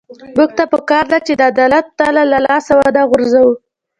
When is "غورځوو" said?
3.09-3.51